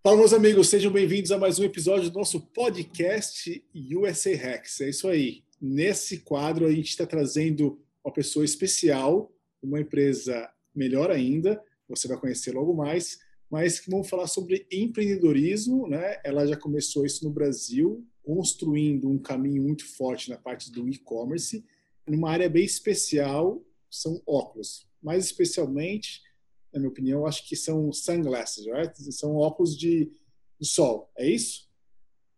[0.00, 4.80] Fala, meus amigos, sejam bem-vindos a mais um episódio do nosso podcast USA Hacks.
[4.80, 5.42] É isso aí.
[5.60, 9.30] Nesse quadro, a gente está trazendo uma pessoa especial,
[9.60, 13.18] uma empresa melhor ainda, você vai conhecer logo mais,
[13.50, 15.88] mas que vamos falar sobre empreendedorismo.
[15.88, 16.20] Né?
[16.24, 21.64] Ela já começou isso no Brasil, construindo um caminho muito forte na parte do e-commerce,
[22.06, 23.60] numa área bem especial,
[23.90, 24.86] são óculos.
[25.02, 26.22] Mais especialmente,
[26.78, 28.94] na minha opinião, acho que são sunglasses, right?
[29.12, 30.10] são óculos de,
[30.58, 31.68] de sol, é isso?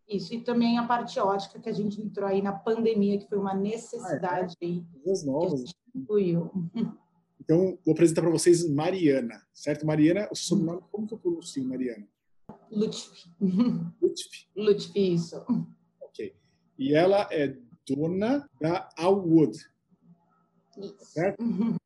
[0.09, 3.39] Isso, e também a parte ótica que a gente entrou aí na pandemia, que foi
[3.39, 4.67] uma necessidade ah, é?
[4.67, 4.85] aí.
[5.05, 5.65] Coisas novas.
[5.95, 6.51] Incluiu.
[7.43, 9.85] Então, vou apresentar para vocês Mariana, certo?
[9.85, 12.07] Mariana, o sobrenome, como que eu pronuncio, Mariana?
[12.71, 13.29] Lutfi.
[13.41, 14.49] Lutfi.
[14.55, 15.45] Lutfi, isso.
[16.01, 16.33] Ok.
[16.79, 17.57] E ela é
[17.89, 19.59] dona da Allwood.
[20.79, 20.95] Isso.
[21.01, 21.43] Certo?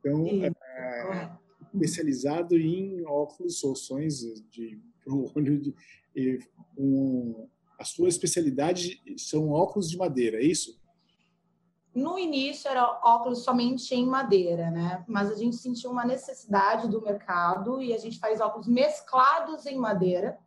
[0.00, 0.44] Então, isso.
[0.44, 1.38] É,
[1.76, 5.74] especializado em óculos, soluções de olho de,
[6.76, 7.48] um,
[7.78, 10.80] a sua especialidade são óculos de madeira, é isso?
[11.94, 15.02] No início era óculos somente em madeira, né?
[15.08, 19.78] Mas a gente sentiu uma necessidade do mercado e a gente faz óculos mesclados em
[19.78, 20.38] madeira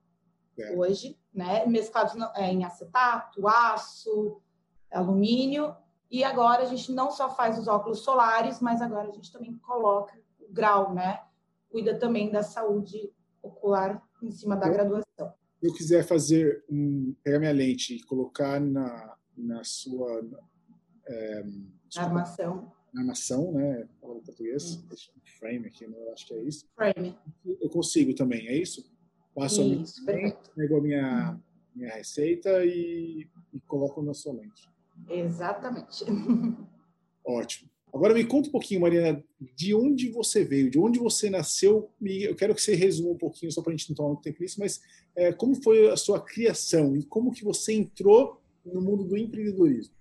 [0.59, 0.75] é.
[0.75, 1.65] hoje, né?
[1.65, 4.39] Mesclados é, em acetato, aço,
[4.91, 5.75] alumínio.
[6.11, 9.55] E agora a gente não só faz os óculos solares, mas agora a gente também
[9.57, 11.19] coloca o grau, né?
[11.69, 15.33] Cuida também da saúde ocular em cima da graduação.
[15.59, 20.25] Se eu quiser fazer um, pegar minha lente e colocar na, na sua
[21.07, 21.43] é,
[21.97, 22.71] armação.
[22.93, 23.87] Na armação, né?
[24.01, 24.83] Falando português,
[25.37, 25.97] frame aqui, né?
[25.97, 26.65] eu acho que é isso.
[26.75, 27.17] Frame.
[27.45, 28.89] Eu consigo também, é isso?
[29.33, 31.39] Passo isso, a minha, pego a minha,
[31.75, 34.69] minha receita e, e coloco na sua lente.
[35.07, 36.03] Exatamente.
[37.23, 37.69] Ótimo.
[37.93, 39.23] Agora me conta um pouquinho, Mariana,
[39.55, 41.91] de onde você veio, de onde você nasceu.
[42.01, 44.41] Eu quero que você resuma um pouquinho, só para a gente não tomar muito tempo
[44.41, 44.79] nisso, mas
[45.15, 49.93] é, como foi a sua criação e como que você entrou no mundo do empreendedorismo?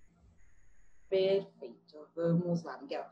[1.08, 1.78] Perfeito.
[2.14, 3.05] Vamos lá, Miguel.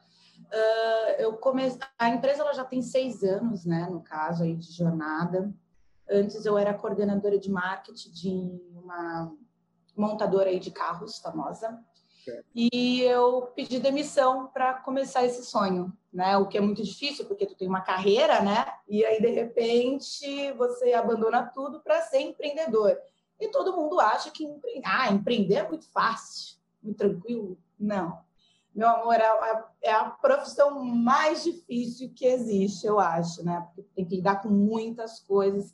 [0.52, 4.70] Uh, eu comecei, a empresa ela já tem seis anos, né, no caso aí de
[4.72, 5.52] jornada.
[6.08, 9.32] Antes eu era coordenadora de marketing de uma
[9.96, 11.82] montadora aí de carros famosa.
[12.54, 16.36] E eu pedi demissão para começar esse sonho, né?
[16.36, 18.66] O que é muito difícil porque tu tem uma carreira, né?
[18.88, 22.96] E aí de repente você abandona tudo para ser empreendedor.
[23.38, 24.80] E todo mundo acha que empre...
[24.84, 27.58] ah, empreender é muito fácil, muito tranquilo.
[27.78, 28.18] Não.
[28.74, 33.66] Meu amor, é a, é a profissão mais difícil que existe, eu acho, né?
[33.74, 35.72] Porque tem que lidar com muitas coisas.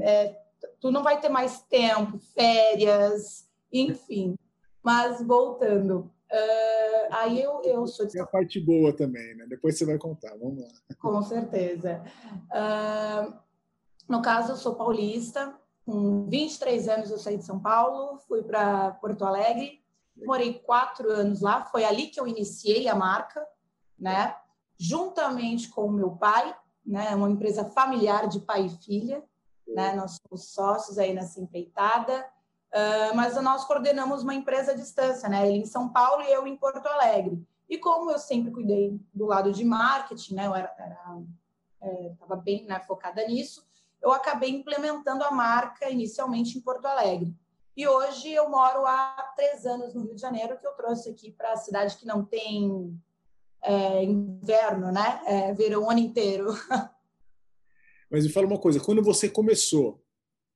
[0.00, 0.36] É,
[0.80, 4.36] tu não vai ter mais tempo, férias, enfim.
[4.82, 8.12] Mas voltando, uh, aí eu, eu sou de...
[8.12, 9.46] Tem a parte boa também, né?
[9.48, 10.68] Depois você vai contar, vamos lá.
[10.98, 12.02] Com certeza.
[12.50, 13.32] Uh,
[14.08, 15.54] no caso, eu sou paulista,
[15.84, 19.80] com 23 anos eu saí de São Paulo, fui para Porto Alegre,
[20.16, 23.44] morei quatro anos lá, foi ali que eu iniciei a marca,
[23.98, 24.34] né?
[24.78, 27.14] Juntamente com o meu pai, né?
[27.14, 29.22] Uma empresa familiar de pai e filha,
[29.66, 29.94] né?
[29.94, 32.24] Nós somos sócios aí nessa empreitada.
[32.72, 35.48] Uh, mas nós coordenamos uma empresa à distância, né?
[35.48, 37.44] Ele em São Paulo e eu em Porto Alegre.
[37.68, 40.46] E como eu sempre cuidei do lado de marketing, né?
[40.46, 40.72] Eu era,
[42.12, 43.66] estava é, bem né, focada nisso,
[44.02, 47.34] eu acabei implementando a marca inicialmente em Porto Alegre.
[47.76, 51.30] E hoje eu moro há três anos no Rio de Janeiro, que eu trouxe aqui
[51.32, 53.00] para a cidade que não tem
[53.62, 55.22] é, inverno, né?
[55.26, 56.46] É, verão o ano inteiro.
[58.10, 60.02] Mas me fala uma coisa, quando você começou,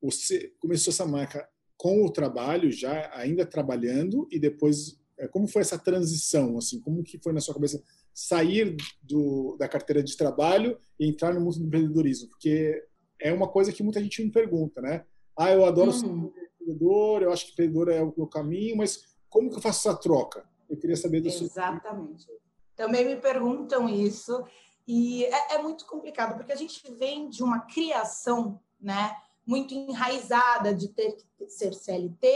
[0.03, 5.63] você começou essa marca com o trabalho já ainda trabalhando e depois é, como foi
[5.63, 10.79] essa transição assim como que foi na sua cabeça sair do, da carteira de trabalho
[10.99, 12.29] e entrar no mundo do empreendedorismo?
[12.29, 12.83] Porque
[13.21, 15.05] é uma coisa que muita gente me pergunta né?
[15.37, 15.97] Ah eu adoro uhum.
[15.97, 19.89] ser empreendedor eu acho que empreendedor é o meu caminho mas como que eu faço
[19.89, 20.49] essa troca?
[20.71, 22.25] Eu queria saber do exatamente.
[22.25, 22.35] Seu...
[22.77, 24.45] também me perguntam isso
[24.87, 29.17] e é, é muito complicado porque a gente vem de uma criação né
[29.47, 32.29] muito enraizada de ter que ser CLT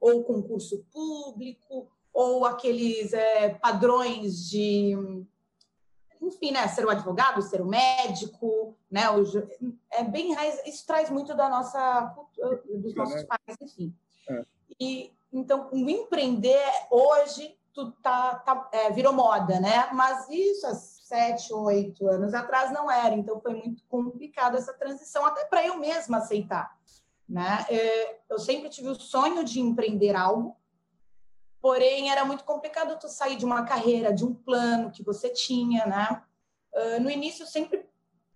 [0.00, 4.96] ou concurso público ou aqueles é, padrões de
[6.20, 9.24] enfim, né, ser o advogado, ser o médico, né, o,
[9.90, 13.26] é bem enraizado, isso traz muito da nossa cultura, dos nossos é.
[13.26, 13.94] pais, enfim.
[14.30, 14.44] É.
[14.80, 19.90] E então o empreender hoje tu tá, tá é, virou moda, né?
[19.92, 20.66] Mas isso
[21.14, 25.78] sete, oito anos atrás não era, então foi muito complicado essa transição, até para eu
[25.78, 26.76] mesma aceitar.
[27.28, 27.64] Né?
[27.70, 30.56] É, eu sempre tive o sonho de empreender algo,
[31.60, 35.86] porém era muito complicado tu sair de uma carreira, de um plano que você tinha,
[35.86, 36.22] né?
[36.74, 37.88] Ah, no início sempre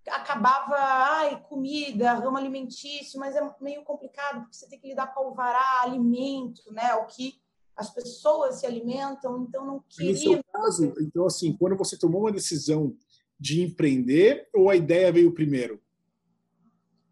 [0.09, 5.21] acabava, ai, comida, ramo alimentício, mas é meio complicado, porque você tem que lidar com
[5.21, 6.95] alvará, alimento, né?
[6.95, 7.39] O que
[7.79, 10.13] as pessoas se alimentam, então não queria.
[10.13, 12.93] No seu caso, então, assim, quando você tomou uma decisão
[13.39, 15.81] de empreender, ou a ideia veio primeiro?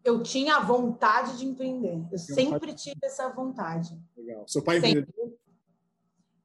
[0.03, 2.05] Eu tinha a vontade de empreender.
[2.11, 3.97] Eu sempre tive essa vontade.
[4.15, 4.43] Legal.
[4.45, 5.33] Seu pai empreendedor?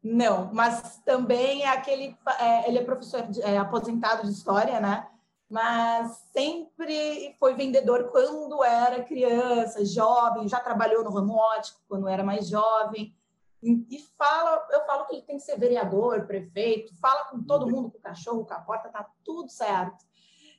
[0.01, 2.17] Não, mas também é aquele.
[2.41, 5.09] É, ele é professor de, é, aposentado de história, né?
[5.49, 12.25] Mas sempre foi vendedor quando era criança, jovem, já trabalhou no ramo ótico quando era
[12.25, 13.15] mais jovem.
[13.63, 17.91] E fala, eu falo que ele tem que ser vereador, prefeito, fala com todo mundo,
[17.91, 20.05] com o cachorro, com a porta, tá tudo certo.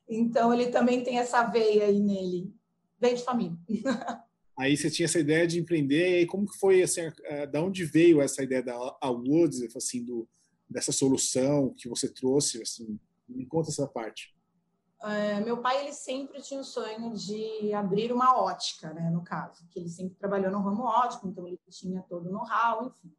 [0.08, 2.54] Então ele também tem essa veia aí nele,
[3.00, 3.58] veio de família.
[4.56, 7.02] Aí você tinha essa ideia de empreender, e aí como que foi, assim,
[7.52, 8.78] da onde veio essa ideia da
[9.10, 10.30] Woods, assim, do,
[10.70, 14.32] dessa solução que você trouxe, assim, me conta essa parte.
[15.04, 19.68] É, meu pai, ele sempre tinha o sonho de abrir uma ótica, né, no caso,
[19.68, 23.14] que ele sempre trabalhou no ramo ótico, então ele tinha todo o know-how, enfim,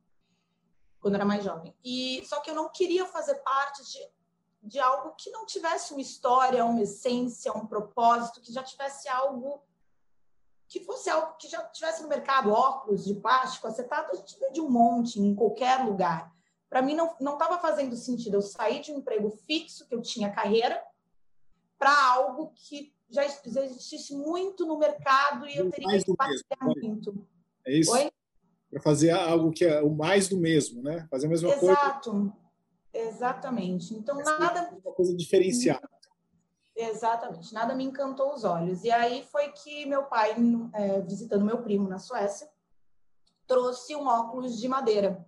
[0.99, 1.77] quando era mais jovem.
[1.85, 3.99] E Só que eu não queria fazer parte de,
[4.63, 9.63] de algo que não tivesse uma história, uma essência, um propósito, que já tivesse algo
[10.67, 14.61] que fosse algo que já tivesse no mercado, óculos de plástico, acetato, a gente de
[14.63, 16.33] um monte em qualquer lugar.
[16.71, 20.33] Para mim, não estava fazendo sentido eu sair de um emprego fixo, que eu tinha
[20.33, 20.83] carreira,
[21.85, 27.29] para algo que já, já existisse muito no mercado e eu teria que passear muito.
[27.67, 27.93] É isso?
[28.71, 31.07] Para fazer algo que é o mais do mesmo, né?
[31.11, 31.61] Fazer a mesma Exato.
[31.61, 31.81] coisa.
[31.83, 32.33] Exato.
[32.95, 33.95] Exatamente.
[33.95, 34.61] Então, Essa nada.
[34.61, 35.87] É uma coisa diferenciada.
[36.77, 38.83] Exatamente, nada me encantou os olhos.
[38.83, 40.35] E aí foi que meu pai,
[40.73, 42.49] é, visitando meu primo na Suécia,
[43.47, 45.25] trouxe um óculos de madeira.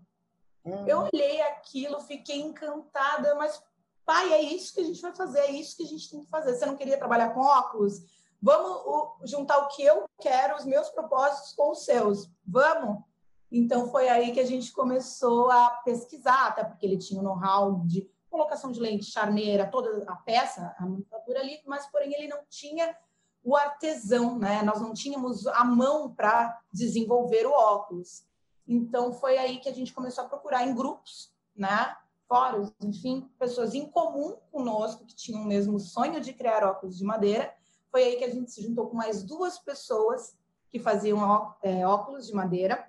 [0.64, 0.84] Ah.
[0.88, 3.62] Eu olhei aquilo, fiquei encantada, mas
[4.06, 6.30] pai, é isso que a gente vai fazer, é isso que a gente tem que
[6.30, 6.54] fazer.
[6.54, 8.02] Você não queria trabalhar com óculos?
[8.40, 12.30] Vamos juntar o que eu quero, os meus propósitos com os seus.
[12.46, 13.02] Vamos?
[13.50, 17.82] Então foi aí que a gente começou a pesquisar, até porque ele tinha o know-how
[17.84, 22.40] de colocação de lente, charneira, toda a peça, a manufatura ali, mas porém ele não
[22.48, 22.96] tinha
[23.42, 24.62] o artesão, né?
[24.62, 28.24] Nós não tínhamos a mão para desenvolver o óculos.
[28.66, 31.96] Então foi aí que a gente começou a procurar em grupos, né?
[32.28, 37.04] Fóruns, enfim, pessoas em comum conosco que tinham o mesmo sonho de criar óculos de
[37.04, 37.54] madeira.
[37.90, 40.36] Foi aí que a gente se juntou com mais duas pessoas
[40.70, 42.86] que faziam é, óculos de madeira.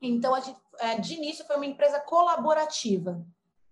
[0.00, 3.26] Então, a gente, é, de início, foi uma empresa colaborativa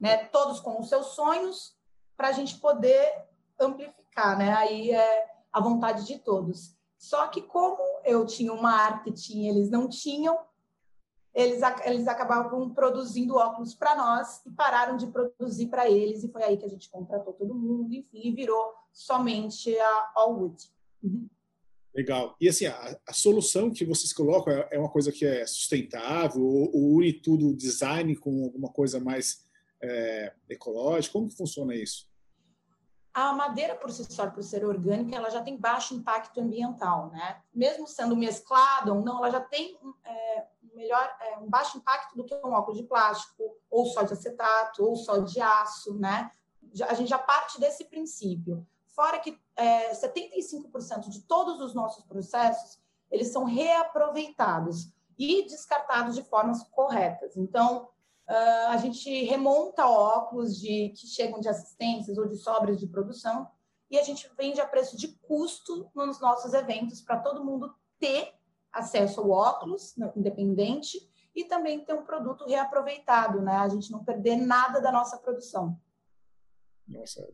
[0.04, 0.18] né?
[0.26, 1.74] Todos com os seus sonhos
[2.14, 3.10] para a gente poder
[3.58, 4.52] amplificar, né?
[4.54, 6.76] Aí é a vontade de todos.
[6.98, 10.38] Só que como eu tinha um marketing, eles não tinham,
[11.34, 16.44] eles, eles acabavam produzindo óculos para nós e pararam de produzir para eles e foi
[16.44, 20.70] aí que a gente contratou todo mundo, enfim, e virou somente a Allwood.
[21.02, 21.28] Uhum.
[21.92, 22.36] Legal.
[22.40, 26.42] E assim, a, a, solução que vocês colocam é, é uma coisa que é sustentável,
[26.42, 29.44] ou, ou une tudo design com alguma coisa mais
[29.80, 31.14] é, ecológico?
[31.14, 32.08] Como que funciona isso?
[33.12, 37.40] A madeira, por si só, por ser orgânica, ela já tem baixo impacto ambiental, né?
[37.54, 42.24] Mesmo sendo mesclada ou não, ela já tem é, melhor, é, um baixo impacto do
[42.24, 46.30] que um óculos de plástico, ou só de acetato, ou só de aço, né?
[46.88, 48.66] A gente já parte desse princípio.
[48.94, 52.80] Fora que é, 75% de todos os nossos processos,
[53.10, 57.36] eles são reaproveitados e descartados de formas corretas.
[57.36, 57.88] Então,
[58.26, 63.46] Uh, a gente remonta óculos de, que chegam de assistências ou de sobras de produção
[63.90, 68.34] e a gente vende a preço de custo nos nossos eventos para todo mundo ter
[68.74, 70.98] acesso ao óculos independente
[71.34, 73.56] e também ter um produto reaproveitado, né?
[73.56, 75.78] A gente não perder nada da nossa produção.
[76.86, 77.28] Nossa,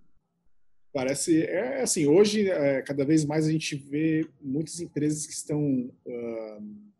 [0.92, 2.06] parece é assim.
[2.06, 6.90] Hoje, é, cada vez mais a gente vê muitas empresas que estão uh,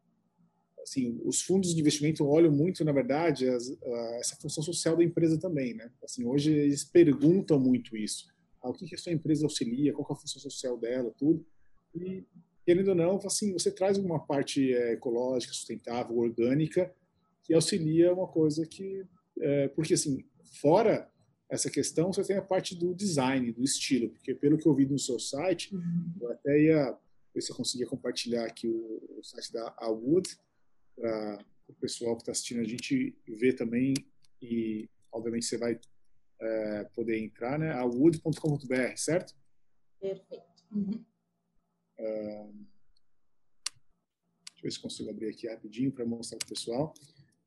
[0.82, 3.70] assim, os fundos de investimento olham muito, na verdade, as,
[4.18, 5.90] essa função social da empresa também, né?
[6.02, 8.28] Assim, hoje eles perguntam muito isso.
[8.62, 11.47] Ah, o que, que a sua empresa auxilia, qual é a função social dela, tudo.
[11.94, 12.25] E,
[12.70, 16.94] querendo ou não, assim, você traz uma parte é, ecológica, sustentável, orgânica,
[17.42, 19.04] que auxilia uma coisa que...
[19.40, 20.24] É, porque, assim,
[20.60, 21.10] fora
[21.50, 24.86] essa questão, você tem a parte do design, do estilo, porque pelo que eu vi
[24.86, 26.12] no seu site, uhum.
[26.20, 26.96] eu até ia
[27.34, 30.28] ver se eu conseguia compartilhar aqui o, o site da Wood,
[30.94, 33.94] para o pessoal que está assistindo a gente ver também
[34.40, 35.80] e obviamente você vai
[36.40, 37.72] é, poder entrar, né?
[37.72, 39.34] A wood.com.br, certo?
[40.00, 40.44] Perfeito.
[40.70, 41.04] Uhum.
[42.00, 42.49] Deixa
[44.59, 46.95] eu ver se consigo abrir aqui rapidinho para mostrar para o pessoal.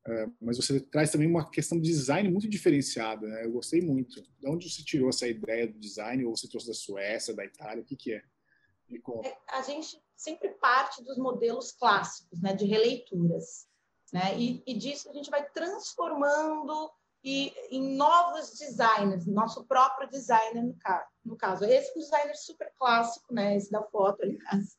[0.06, 3.26] é, mas você traz também uma questão de design muito diferenciada.
[3.26, 3.44] Né?
[3.44, 4.22] Eu gostei muito.
[4.22, 6.24] De onde você tirou essa ideia do design?
[6.24, 7.82] Ou você trouxe da Suécia, da Itália?
[7.82, 8.22] O que, que é?
[9.24, 13.66] é a gente sempre parte dos modelos clássicos, né, de releituras.
[14.12, 14.38] Né?
[14.38, 16.90] E, e disso a gente vai transformando
[17.24, 21.06] e, em novos designers, nosso próprio designer no caso.
[21.24, 21.64] No caso.
[21.64, 23.56] Esse é um designer super clássico, né?
[23.56, 24.76] esse da foto, aliás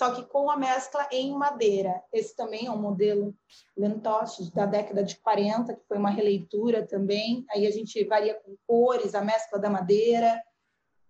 [0.00, 2.02] só que com a mescla em madeira.
[2.10, 3.34] Esse também é um modelo
[3.76, 7.44] Lentosh da década de 40, que foi uma releitura também.
[7.50, 10.42] Aí a gente varia com cores, a mescla da madeira,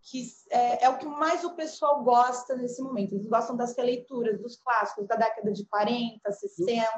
[0.02, 3.14] que é, é, o que mais o pessoal gosta nesse momento.
[3.14, 6.88] Eles gostam das releituras, dos clássicos da década de 40, 60.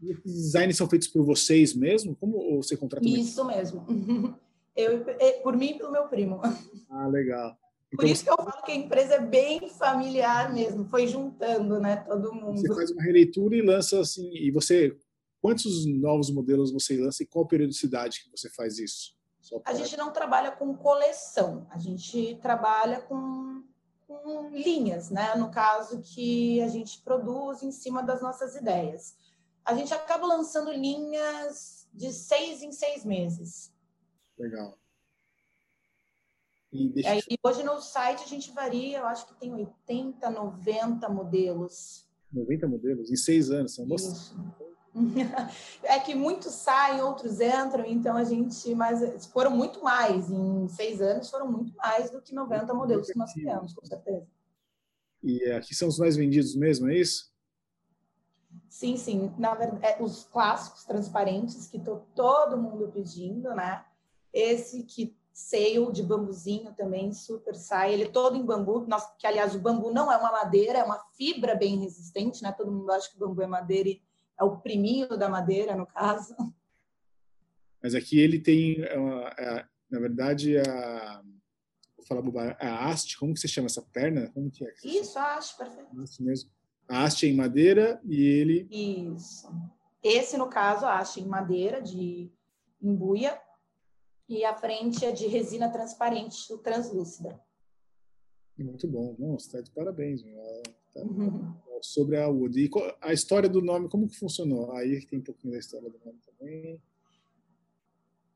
[0.00, 2.14] E esses designs são feitos por vocês mesmo?
[2.16, 3.06] Como você contrata?
[3.06, 3.84] Isso mesmo.
[4.76, 5.04] Eu,
[5.44, 6.40] por mim e pelo meu primo.
[6.90, 7.56] Ah, legal.
[7.90, 11.78] Por então, isso que eu falo que a empresa é bem familiar mesmo, foi juntando,
[11.78, 12.60] né, todo mundo.
[12.60, 14.96] Você faz uma releitura e lança assim, e você
[15.40, 19.14] quantos novos modelos você lança e qual periodicidade que você faz isso?
[19.64, 23.62] A gente não trabalha com coleção, a gente trabalha com,
[24.06, 25.34] com linhas, né?
[25.34, 29.16] No caso que a gente produz em cima das nossas ideias.
[29.64, 33.72] A gente acaba lançando linhas de seis em seis meses.
[34.38, 34.78] Legal.
[36.72, 37.26] E, deixa...
[37.30, 42.08] e hoje no site a gente varia, eu acho que tem 80, 90 modelos.
[42.32, 43.10] 90 modelos?
[43.12, 44.36] Em seis anos, são Isso.
[45.82, 51.00] É que muitos saem, outros entram, então a gente, mas foram muito mais, em seis
[51.00, 54.26] anos foram muito mais do que 90 modelos que nós criamos, com certeza.
[55.22, 57.32] E aqui são os mais vendidos mesmo, é isso?
[58.68, 59.32] Sim, sim.
[59.38, 63.84] Na verdade, é, os clássicos transparentes que tô todo mundo pedindo, né?
[64.32, 67.92] Esse que seio de bambuzinho também, super sai.
[67.92, 68.86] Ele é todo em bambu,
[69.18, 72.52] que aliás o bambu não é uma madeira, é uma fibra bem resistente, né?
[72.52, 74.02] Todo mundo acha que o bambu é madeira e
[74.38, 76.34] é o priminho da madeira, no caso.
[77.82, 78.94] Mas aqui ele tem, é
[79.38, 81.22] é, na verdade, a,
[81.96, 84.30] vou falar a haste, como que você chama essa perna?
[84.32, 84.70] Como que é?
[84.72, 86.02] Que Isso, a haste, perfeito.
[86.02, 86.50] Isso mesmo.
[86.88, 88.68] A haste é em madeira e ele...
[88.70, 89.48] Isso.
[90.02, 92.30] Esse, no caso, a haste em madeira, de
[92.80, 93.40] embuia,
[94.28, 97.40] e a frente é de resina transparente, translúcida.
[98.58, 100.22] Muito bom, nossa, tá de parabéns.
[100.92, 101.54] Tá uhum.
[101.84, 102.58] Sobre a Wood.
[102.58, 102.70] E
[103.02, 104.72] a história do nome, como que funcionou?
[104.72, 106.82] Aí tem um pouquinho da história do nome também.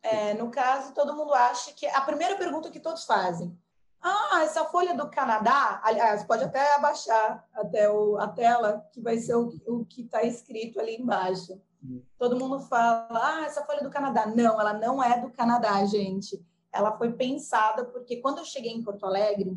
[0.03, 3.59] É, no caso, todo mundo acha que a primeira pergunta que todos fazem:
[4.03, 9.17] Ah, essa folha do Canadá, aliás, pode até abaixar até o, a tela, que vai
[9.19, 11.59] ser o, o que está escrito ali embaixo.
[12.19, 14.27] Todo mundo fala, ah, essa folha é do Canadá.
[14.27, 16.45] Não, ela não é do Canadá, gente.
[16.73, 19.57] Ela foi pensada porque quando eu cheguei em Porto Alegre,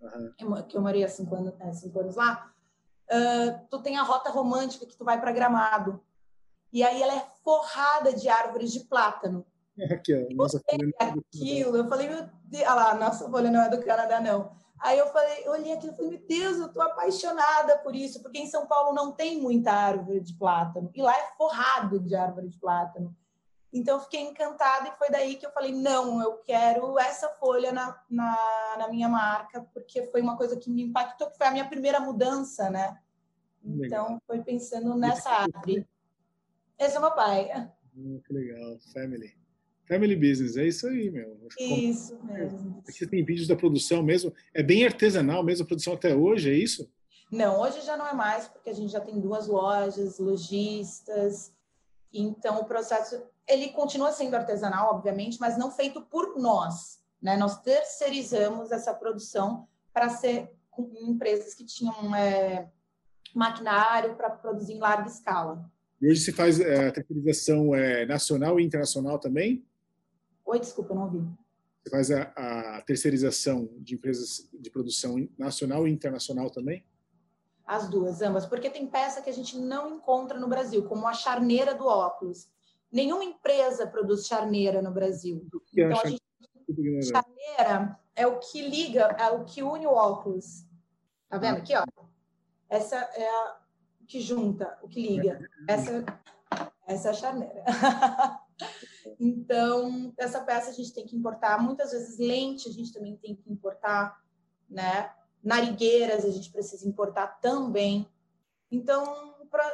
[0.00, 0.62] uhum.
[0.66, 2.52] que eu morei há cinco anos, é, cinco anos lá,
[3.12, 6.00] uh, tu tem a rota romântica que tu vai para Gramado.
[6.72, 9.44] E aí ela é forrada de árvores de plátano.
[9.90, 13.62] Aqui, ó, nossa folha é aquilo, eu falei, meu Deus, olha lá, nossa folha não
[13.62, 14.52] é do Canadá, não.
[14.78, 18.20] Aí eu falei, eu olhei aquilo e falei, meu Deus, eu estou apaixonada por isso,
[18.20, 22.14] porque em São Paulo não tem muita árvore de plátano, e lá é forrado de
[22.14, 23.16] árvore de plátano.
[23.72, 27.72] Então eu fiquei encantada e foi daí que eu falei, não, eu quero essa folha
[27.72, 31.50] na, na, na minha marca, porque foi uma coisa que me impactou, que foi a
[31.50, 32.98] minha primeira mudança, né?
[33.64, 34.22] Então legal.
[34.26, 35.86] foi pensando nessa árvore.
[36.78, 37.70] Esse é o meu pai.
[37.96, 39.34] Hum, que legal, family.
[39.86, 41.38] Family business, é isso aí, meu.
[41.58, 42.82] Isso mesmo.
[42.88, 44.32] Aqui tem vídeos da produção mesmo.
[44.54, 46.90] É bem artesanal mesmo a produção até hoje, é isso?
[47.30, 51.52] Não, hoje já não é mais, porque a gente já tem duas lojas, lojistas.
[52.12, 57.00] Então, o processo, ele continua sendo artesanal, obviamente, mas não feito por nós.
[57.20, 57.36] Né?
[57.36, 62.68] Nós terceirizamos essa produção para ser com empresas que tinham é,
[63.34, 65.70] maquinário para produzir em larga escala.
[66.00, 69.64] E hoje se faz é, a terceirização é, nacional e internacional também?
[70.44, 71.24] Oi, desculpa, não ouvi.
[71.82, 76.84] Você faz a, a, terceirização de empresas de produção nacional e internacional também?
[77.64, 81.12] As duas, ambas, porque tem peça que a gente não encontra no Brasil, como a
[81.12, 82.48] charneira do óculos.
[82.92, 85.48] Nenhuma empresa produz charneira no Brasil.
[85.72, 86.22] Então, a gente...
[87.08, 90.66] charneira é o que liga, é o que une o óculos.
[91.28, 91.84] Tá vendo aqui, ó?
[92.68, 93.56] Essa é a
[94.06, 95.40] que junta, o que liga.
[95.66, 96.04] Essa,
[96.86, 97.64] essa é a charneira.
[99.18, 101.60] Então, essa peça a gente tem que importar.
[101.60, 104.20] Muitas vezes, lente a gente também tem que importar,
[104.68, 105.12] né?
[105.42, 108.06] Narigueiras a gente precisa importar também.
[108.70, 109.64] Então, pra,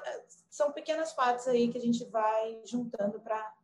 [0.50, 3.54] são pequenas partes aí que a gente vai juntando para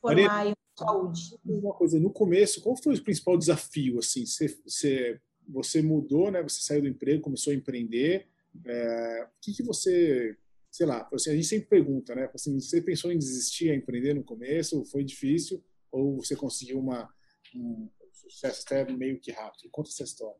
[0.00, 1.38] formar Maria, saúde.
[1.44, 3.98] Uma coisa, no começo, qual foi o principal desafio?
[3.98, 6.42] Assim, você, você, você mudou, né?
[6.42, 8.28] Você saiu do emprego, começou a empreender.
[8.64, 10.36] É, o que, que você
[10.74, 12.28] sei lá, assim, a gente sempre pergunta, né?
[12.34, 14.84] Assim, você pensou em desistir a empreender no começo?
[14.86, 15.64] Foi difícil?
[15.92, 17.08] Ou você conseguiu uma,
[17.54, 19.70] um sucesso até meio que rápido?
[19.70, 20.36] Conta essa história.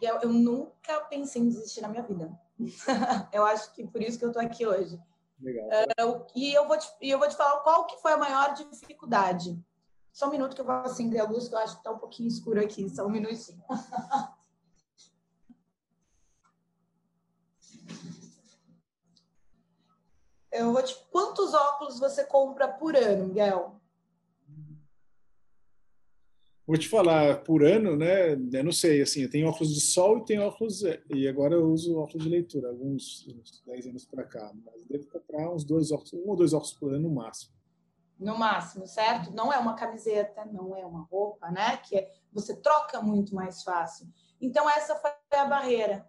[0.00, 2.30] Eu, eu nunca pensei em desistir na minha vida.
[3.32, 5.00] eu acho que por isso que eu estou aqui hoje.
[5.40, 5.68] Legal.
[6.00, 9.58] Uh, e eu vou te, eu vou te falar qual que foi a maior dificuldade.
[10.12, 11.98] Só um minuto que eu vou acender a luz, que eu acho que está um
[11.98, 12.88] pouquinho escuro aqui.
[12.90, 13.62] Só um minutinho.
[20.50, 20.96] eu vou te...
[21.10, 23.80] Quantos óculos você compra por ano, Miguel?
[26.68, 28.32] Vou te falar, por ano, né?
[28.32, 30.82] Eu não sei, assim, eu tenho óculos de sol e tenho óculos.
[31.08, 34.52] E agora eu uso óculos de leitura, alguns uns 10 anos para cá.
[34.66, 37.54] Mas devo comprar uns dois óculos, um ou dois óculos por ano no máximo.
[38.18, 39.32] No máximo, certo?
[39.32, 41.78] Não é uma camiseta, não é uma roupa, né?
[41.78, 44.06] Que é, você troca muito mais fácil.
[44.38, 46.06] Então, essa foi a barreira.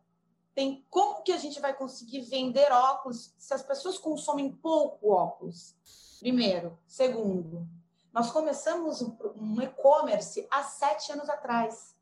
[0.54, 5.78] Tem como que a gente vai conseguir vender óculos se as pessoas consomem pouco óculos?
[6.20, 6.78] Primeiro.
[6.86, 7.66] Segundo,
[8.14, 11.96] nós começamos um e-commerce há sete anos atrás.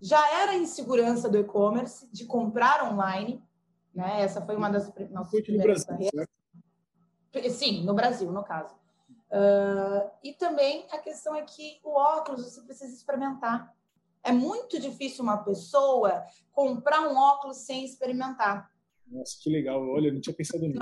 [0.00, 3.42] Já era insegurança do e-commerce de comprar online,
[3.94, 4.22] né?
[4.22, 6.10] Essa foi uma das nossas foi primeiras Brasil,
[7.32, 7.56] barreiras.
[7.56, 8.74] Sim, no Brasil, no caso.
[9.30, 13.74] Uh, e também a questão é que o óculos você precisa experimentar.
[14.22, 18.70] É muito difícil uma pessoa comprar um óculos sem experimentar.
[19.08, 19.80] Nossa, que legal.
[19.88, 20.78] Olha, eu não tinha pensado nisso.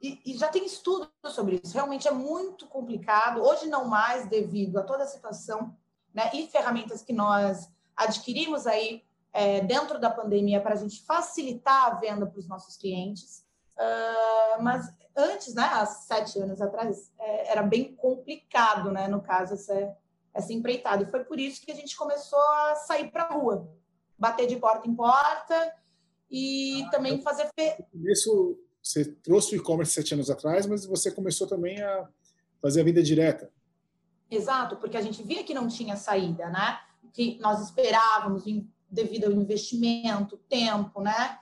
[0.00, 1.74] E, e, já tem estudo sobre isso.
[1.74, 3.42] Realmente é muito complicado.
[3.42, 5.76] Hoje não mais devido a toda a situação
[6.14, 11.86] né, e ferramentas que nós adquirimos aí é, dentro da pandemia para a gente facilitar
[11.86, 13.44] a venda para os nossos clientes.
[13.76, 19.54] Uh, mas antes, né, há sete anos atrás, é, era bem complicado, né, no caso,
[19.54, 19.96] essa,
[20.32, 21.02] essa empreitada.
[21.02, 23.68] E foi por isso que a gente começou a sair para a rua,
[24.18, 25.74] bater de porta em porta
[26.30, 27.48] e ah, também fazer.
[27.54, 27.84] Fe...
[28.10, 32.08] Isso você trouxe o e-commerce sete anos atrás, mas você começou também a
[32.60, 33.50] fazer a venda direta.
[34.30, 36.80] Exato, porque a gente via que não tinha saída, né?
[37.12, 38.44] Que nós esperávamos
[38.88, 41.38] devido ao investimento, tempo, né?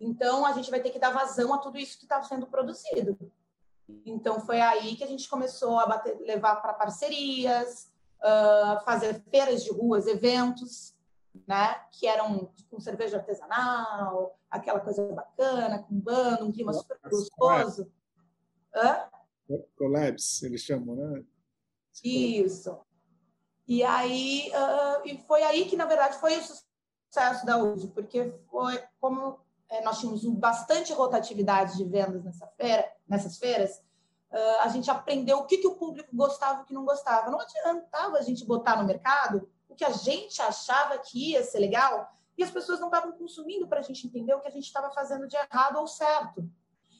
[0.00, 3.16] Então a gente vai ter que dar vazão a tudo isso que está sendo produzido.
[4.04, 9.62] Então foi aí que a gente começou a bater, levar para parcerias, uh, fazer feiras
[9.62, 10.94] de ruas, eventos,
[11.46, 11.80] né?
[11.90, 17.90] Que eram com cerveja artesanal, aquela coisa bacana, com bando, um clima super gostoso.
[18.74, 19.08] Hã?
[19.76, 21.24] Collabs, eles chamam, né?
[22.02, 22.78] Isso.
[23.68, 28.34] E aí, uh, e foi aí que, na verdade, foi o sucesso da USE, porque
[28.50, 33.82] foi como é, nós tínhamos bastante rotatividade de vendas nessa feira, nessas feiras,
[34.60, 37.30] a gente aprendeu o que, que o público gostava e o que não gostava.
[37.30, 41.58] Não adiantava a gente botar no mercado o que a gente achava que ia ser
[41.58, 44.64] legal e as pessoas não estavam consumindo para a gente entender o que a gente
[44.64, 46.48] estava fazendo de errado ou certo.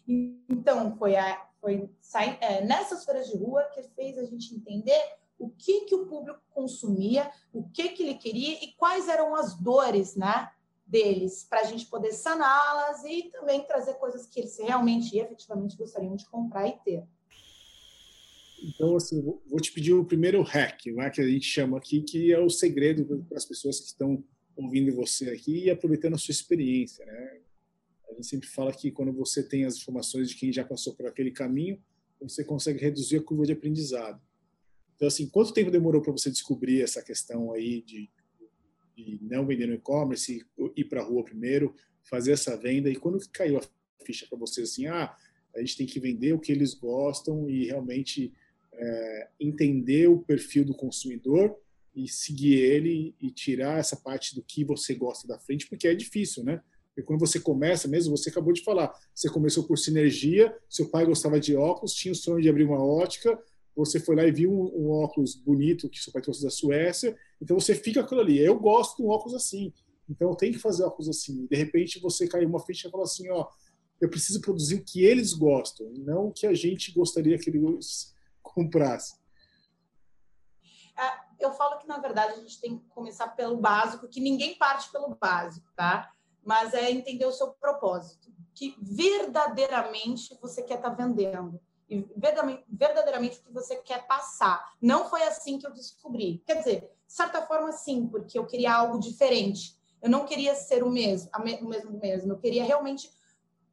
[0.06, 5.00] Então, foi, a, foi sair, é, nessas feiras de rua que fez a gente entender
[5.38, 9.54] o que, que o público consumia, o que, que ele queria e quais eram as
[9.54, 10.50] dores né,
[10.87, 15.76] deles, para a gente poder saná-las e também trazer coisas que eles realmente e efetivamente
[15.76, 17.06] gostariam de comprar e ter.
[18.62, 22.33] Então, assim, vou te pedir o primeiro hack, né, que a gente chama aqui, que
[22.33, 24.25] é o segredo para as pessoas que estão
[24.57, 27.05] ouvindo você aqui e aproveitando a sua experiência.
[27.05, 27.40] Né?
[28.09, 31.07] A gente sempre fala que quando você tem as informações de quem já passou por
[31.07, 31.83] aquele caminho,
[32.20, 34.22] você consegue reduzir a curva de aprendizado.
[34.94, 38.09] Então, assim, quanto tempo demorou para você descobrir essa questão aí de,
[38.96, 40.46] de não vender no e-commerce,
[40.77, 41.75] ir para a rua primeiro,
[42.09, 42.88] fazer essa venda?
[42.88, 43.62] E quando caiu a
[44.05, 45.12] ficha para você, assim, ah,
[45.57, 48.33] a gente tem que vender o que eles gostam e realmente
[48.74, 51.56] é, entender o perfil do consumidor
[51.94, 55.94] e seguir ele e tirar essa parte do que você gosta da frente, porque é
[55.94, 56.62] difícil, né?
[56.88, 61.06] Porque quando você começa mesmo, você acabou de falar, você começou por sinergia, seu pai
[61.06, 63.38] gostava de óculos, tinha o sonho de abrir uma ótica,
[63.74, 67.16] você foi lá e viu um, um óculos bonito que seu pai trouxe da Suécia,
[67.40, 68.38] então você fica aquilo ali.
[68.38, 69.72] Eu gosto de um óculos assim,
[70.08, 71.46] então eu tenho que fazer óculos assim.
[71.46, 73.48] De repente você cai uma ficha e fala assim, ó,
[74.00, 78.12] eu preciso produzir o que eles gostam, não o que a gente gostaria que eles
[78.42, 79.18] comprassem.
[80.98, 84.57] É, eu falo que, na verdade, a gente tem que começar pelo básico, que ninguém
[84.57, 86.12] parte pelo básico, tá?
[86.44, 91.61] Mas é entender o seu propósito, que verdadeiramente você quer estar tá vendendo
[91.92, 92.07] e
[92.70, 94.72] verdadeiramente o que você quer passar.
[94.81, 96.42] Não foi assim que eu descobri.
[96.46, 99.78] Quer dizer, de certa forma, sim, porque eu queria algo diferente.
[100.00, 102.33] Eu não queria ser o mesmo, o mesmo mesmo.
[102.33, 103.11] Eu queria realmente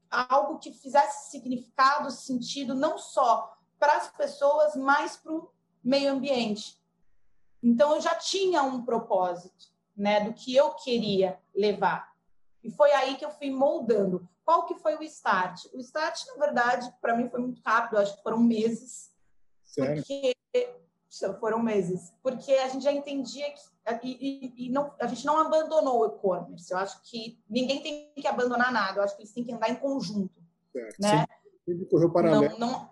[0.09, 5.49] algo que fizesse significado, sentido, não só para as pessoas, mas para o
[5.83, 6.77] meio ambiente.
[7.63, 12.13] Então, eu já tinha um propósito, né, do que eu queria levar.
[12.63, 14.27] E foi aí que eu fui moldando.
[14.45, 15.65] Qual que foi o start?
[15.73, 19.11] O start, na verdade, para mim foi muito rápido, acho que foram meses.
[19.63, 19.97] Sério?
[19.97, 20.35] Porque
[21.39, 23.59] foram meses, porque a gente já entendia que
[24.03, 26.71] e, e, e não, a gente não abandonou o e-commerce.
[26.71, 28.99] Eu acho que ninguém tem que abandonar nada.
[28.99, 30.99] Eu acho que eles têm que andar em conjunto, certo.
[30.99, 31.25] né?
[31.65, 32.59] Sempre correu paralelo.
[32.59, 32.89] Não, não,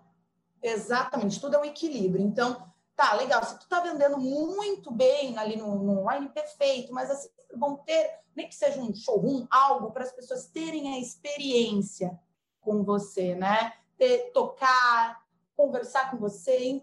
[0.62, 1.40] exatamente.
[1.40, 2.24] Tudo é um equilíbrio.
[2.24, 3.44] Então, tá legal.
[3.44, 6.92] Se tu tá vendendo muito bem ali no, no online, perfeito.
[6.92, 11.00] Mas assim vão ter, nem que seja um showroom, algo para as pessoas terem a
[11.00, 12.18] experiência
[12.60, 13.72] com você, né?
[13.96, 15.22] Ter, tocar,
[15.56, 16.82] conversar com você,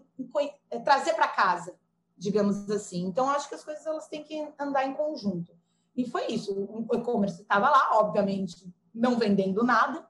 [0.70, 1.74] é, trazer para casa,
[2.16, 3.04] digamos assim.
[3.04, 5.56] Então, acho que as coisas elas têm que andar em conjunto.
[5.96, 6.52] E foi isso.
[6.88, 10.06] O e-commerce estava lá, obviamente, não vendendo nada,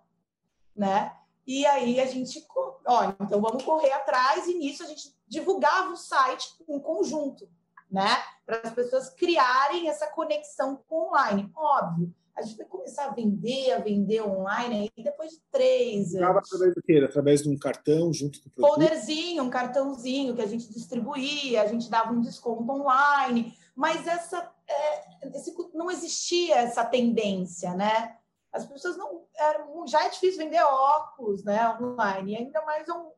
[0.74, 1.16] né?
[1.46, 2.44] E aí a gente,
[2.86, 7.48] ó, então vamos correr atrás, e nisso a gente divulgava o site em conjunto,
[7.90, 8.16] né?
[8.44, 11.50] Para as pessoas criarem essa conexão com online.
[11.54, 16.36] Óbvio, a gente vai começar a vender, a vender online aí depois de três anos.
[16.36, 17.02] Através do quê?
[17.04, 18.74] Através de um cartão junto com o produto?
[18.74, 24.52] Folderzinho, um cartãozinho que a gente distribuía, a gente dava um desconto online, mas essa
[24.68, 28.16] é, esse, não existia essa tendência, né?
[28.56, 33.10] As pessoas não era, já é difícil vender óculos, né, online, e ainda mais um,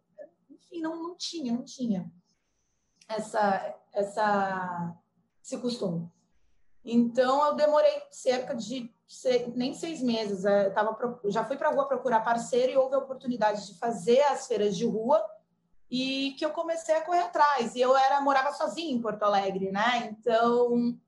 [0.51, 2.11] enfim, não, não tinha, não tinha
[3.09, 4.95] essa essa
[5.43, 6.11] esse costume.
[6.85, 8.93] Então eu demorei cerca de
[9.55, 10.45] nem seis meses.
[10.45, 10.97] Eu é, tava,
[11.27, 14.77] já fui para a rua procurar parceiro e houve a oportunidade de fazer as feiras
[14.77, 15.25] de rua
[15.91, 17.75] e que eu comecei a correr atrás.
[17.75, 20.09] E eu era morava sozinha em Porto Alegre, né?
[20.11, 20.99] Então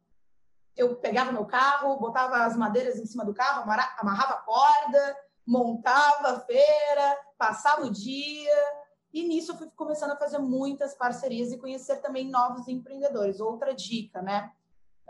[0.76, 3.62] eu pegava meu carro, botava as madeiras em cima do carro,
[3.98, 8.52] amarrava a corda, montava a feira, passava o dia.
[9.12, 13.40] E nisso eu fui começando a fazer muitas parcerias e conhecer também novos empreendedores.
[13.40, 14.52] Outra dica, né?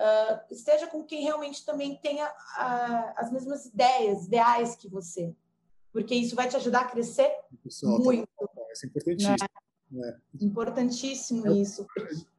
[0.00, 5.34] uh, esteja com quem realmente também tenha uh, as mesmas ideias, ideais que você,
[5.92, 7.30] porque isso vai te ajudar a crescer
[7.62, 8.28] Pessoal, tá muito.
[8.38, 9.32] Tá isso é importantíssimo.
[9.32, 9.46] Né?
[9.92, 10.16] É.
[10.40, 11.86] Importantíssimo é, isso.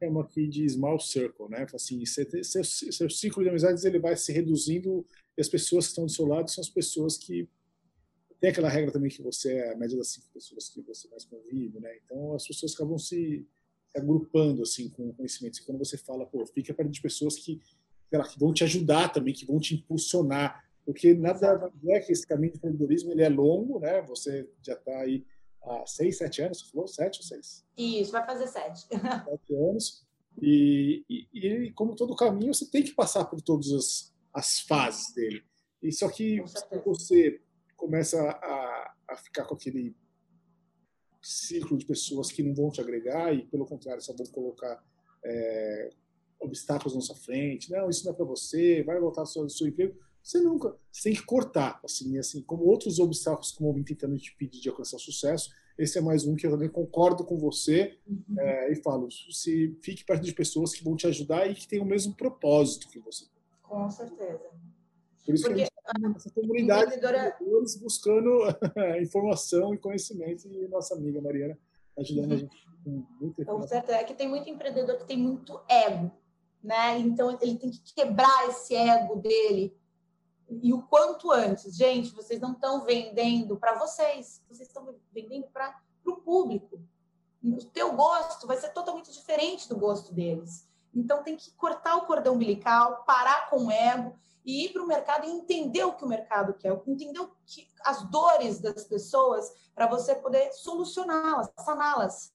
[0.02, 1.66] Chama aqui de small circle, né?
[1.74, 5.04] Assim, seu, seu ciclo de amizades ele vai se reduzindo
[5.36, 7.48] e as pessoas que estão do seu lado são as pessoas que
[8.40, 11.24] tem aquela regra também que você é a média das cinco pessoas que você mais
[11.24, 11.96] convive, né?
[12.04, 13.46] Então as pessoas acabam se
[13.94, 15.60] agrupando assim com conhecimentos.
[15.60, 17.60] E quando você fala, pô, fica perto de pessoas que,
[18.10, 22.26] lá, que vão te ajudar também, que vão te impulsionar, porque nada é que esse
[22.26, 24.02] caminho de empreendedorismo ele é longo, né?
[24.02, 25.24] Você já está aí
[25.64, 27.64] há seis, sete anos, você falou sete ou seis?
[27.76, 28.86] Isso, vai fazer sete.
[28.90, 30.06] Sete anos.
[30.40, 35.14] E, e, e, como todo caminho, você tem que passar por todas as, as fases
[35.14, 35.44] dele.
[35.82, 36.40] E só que
[36.84, 37.40] você
[37.76, 39.94] começa a, a ficar com aquele
[41.20, 44.82] ciclo de pessoas que não vão te agregar e, pelo contrário, só vão colocar
[45.24, 45.90] é,
[46.40, 47.70] obstáculos na sua frente.
[47.70, 49.98] Não, isso não é para você, vai voltar ao seu, seu emprego.
[50.22, 50.76] Você nunca.
[50.90, 51.80] Você tem que cortar.
[51.84, 56.00] Assim, assim, como outros obstáculos que vão tentando te pedir de alcançar sucesso, esse é
[56.00, 58.38] mais um que eu também concordo com você uhum.
[58.38, 61.80] é, e falo: se fique perto de pessoas que vão te ajudar e que têm
[61.80, 63.26] o mesmo propósito que você.
[63.62, 64.50] Com certeza.
[65.24, 68.28] Por isso Porque, que a gente essa comunidade de empreendedores buscando
[69.00, 71.58] informação e conhecimento e nossa amiga Mariana
[71.96, 72.32] ajudando uhum.
[72.32, 76.10] a gente com muita certo é que tem muito empreendedor que tem muito ego,
[76.62, 76.98] né?
[76.98, 79.76] Então ele tem que quebrar esse ego dele
[80.48, 85.74] e o quanto antes, gente, vocês não estão vendendo para vocês, vocês estão vendendo para
[86.04, 86.80] o público.
[87.42, 90.68] O teu gosto vai ser totalmente diferente do gosto deles.
[90.94, 94.86] Então tem que cortar o cordão umbilical, parar com o ego e ir para o
[94.86, 99.50] mercado e entender o que o mercado quer, entender o que, as dores das pessoas
[99.74, 102.32] para você poder solucioná-las, saná-las,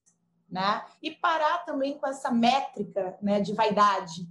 [0.49, 0.85] né?
[1.01, 4.27] E parar também com essa métrica, né, de vaidade,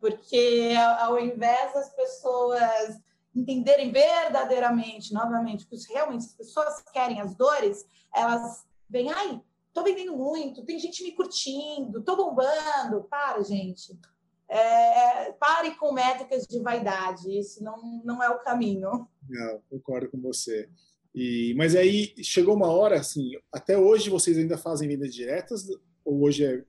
[0.00, 3.00] porque ao invés das pessoas
[3.34, 9.40] entenderem verdadeiramente, novamente, que realmente as pessoas querem as dores, elas vêm, ai,
[9.72, 13.04] tô vendendo muito, tem gente me curtindo, tô bombando.
[13.08, 13.98] Para, gente
[14.48, 19.06] é, pare com métricas de vaidade, isso não, não é o caminho.
[19.28, 20.68] Não, concordo com você.
[21.14, 25.68] E, mas aí chegou uma hora, assim, até hoje vocês ainda fazem vendas diretas
[26.04, 26.64] ou hoje é,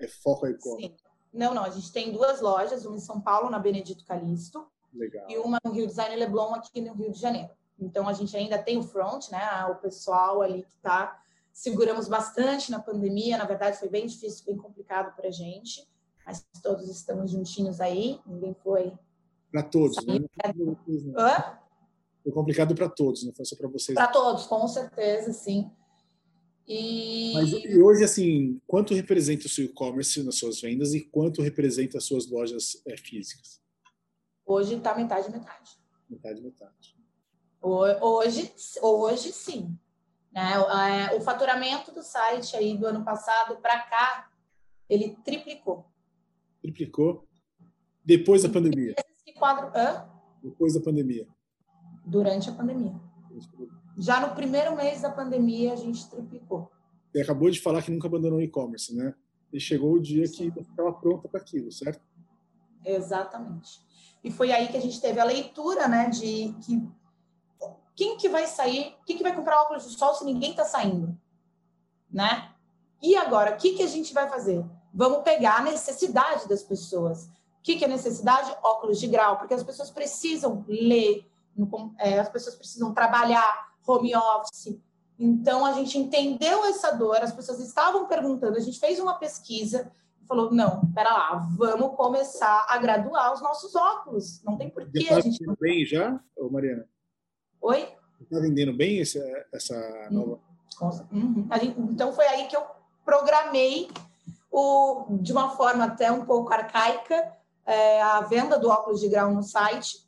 [0.00, 0.76] é foco aí com?
[0.76, 0.94] Sim.
[1.34, 5.28] Não, não, a gente tem duas lojas, uma em São Paulo, na Benedito Calixto, Legal.
[5.28, 7.50] e uma no Rio Design Leblon, aqui no Rio de Janeiro.
[7.78, 11.20] Então, a gente ainda tem o front, né, o pessoal ali que está...
[11.52, 15.88] Seguramos bastante na pandemia, na verdade foi bem difícil, bem complicado para a gente,
[16.26, 18.92] mas todos estamos juntinhos aí, ninguém foi.
[19.52, 20.18] Para todos, né?
[22.24, 23.94] Foi complicado para todos, não foi só para vocês.
[23.94, 25.70] Para todos, com certeza, sim.
[26.66, 27.32] E...
[27.34, 31.98] Mas e hoje, assim, quanto representa o seu e-commerce nas suas vendas e quanto representa
[31.98, 33.60] as suas lojas é, físicas?
[34.46, 35.70] Hoje está metade metade.
[36.08, 36.96] Metade, metade.
[37.60, 39.78] Hoje, hoje sim.
[40.32, 40.58] Né?
[41.16, 44.30] O faturamento do site aí do ano passado para cá,
[44.88, 45.86] ele triplicou.
[46.60, 47.26] Triplicou?
[48.04, 48.94] Depois da pandemia?
[49.38, 49.70] Quadro...
[50.42, 51.26] Depois da pandemia.
[52.04, 53.00] Durante a pandemia.
[53.96, 56.70] Já no primeiro mês da pandemia, a gente triplicou.
[57.12, 59.14] Você acabou de falar que nunca abandonou o e-commerce, né?
[59.52, 60.50] E chegou o dia Sim.
[60.50, 62.02] que estava pronta para aquilo, certo?
[62.84, 63.80] Exatamente.
[64.22, 66.88] E foi aí que a gente teve a leitura, né, de que
[67.94, 71.16] quem que vai sair, quem que vai comprar óculos de sol se ninguém está saindo,
[72.10, 72.50] né?
[73.00, 74.64] E agora, o que que a gente vai fazer?
[74.92, 77.26] Vamos pegar a necessidade das pessoas.
[77.26, 78.50] O que, que é necessidade?
[78.62, 81.28] Óculos de grau, porque as pessoas precisam ler,
[81.98, 84.78] é, as pessoas precisam trabalhar, home office.
[85.18, 89.90] Então, a gente entendeu essa dor, as pessoas estavam perguntando, a gente fez uma pesquisa
[90.22, 94.42] e falou: não, pera lá, vamos começar a graduar os nossos óculos.
[94.42, 95.44] Não tem porquê a gente.
[95.60, 96.20] bem já,
[96.50, 96.88] Mariana?
[97.60, 97.88] Oi?
[98.20, 99.18] Está vendendo bem esse,
[99.52, 100.40] essa nova.
[101.12, 101.48] Uhum.
[101.60, 102.64] Gente, então, foi aí que eu
[103.04, 103.88] programei
[104.50, 107.32] o, de uma forma até um pouco arcaica
[107.66, 110.04] é, a venda do óculos de grau no site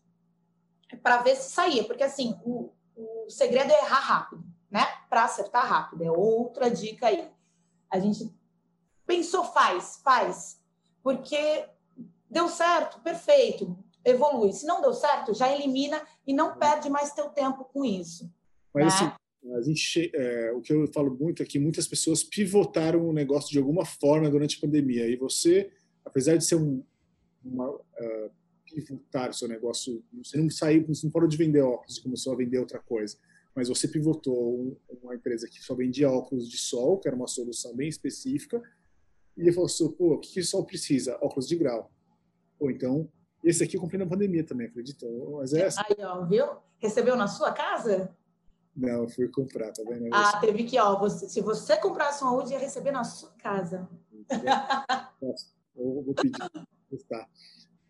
[1.03, 2.71] para ver se saía, porque assim o,
[3.27, 4.85] o segredo é errar rápido, né?
[5.09, 7.29] Para acertar rápido é outra dica aí.
[7.91, 8.33] A gente
[9.07, 10.61] pensou faz, faz,
[11.03, 11.65] porque
[12.31, 14.53] deu certo, perfeito, evolui.
[14.53, 18.31] Se não deu certo, já elimina e não perde mais teu tempo com isso.
[18.75, 18.91] Mas né?
[18.91, 23.13] assim, a gente, é, o que eu falo muito é que muitas pessoas pivotaram o
[23.13, 25.07] negócio de alguma forma durante a pandemia.
[25.07, 25.71] E você,
[26.05, 26.83] apesar de ser um
[27.47, 28.31] uma, uh,
[28.83, 32.35] pivotar o seu negócio, você não saiu, você não parou de vender óculos e começou
[32.35, 33.17] a vender outra coisa,
[33.55, 37.75] mas você pivotou uma empresa que só vendia óculos de sol, que era uma solução
[37.75, 38.63] bem específica,
[39.37, 41.19] e ele falou assim, pô, o que, que o sol precisa?
[41.23, 41.91] Óculos de grau.
[42.59, 43.11] Ou então,
[43.43, 45.07] esse aqui eu comprei na pandemia também, acredita?
[45.39, 45.81] Mas é essa.
[45.81, 46.47] Aí, ó, viu?
[46.79, 48.15] Recebeu na sua casa?
[48.75, 50.09] Não, eu fui comprar, tá vendo?
[50.13, 53.89] Ah, teve que, ó, você, se você comprasse uma UD, ia receber na sua casa.
[55.75, 56.33] Eu vou pedir.
[57.09, 57.29] Tá.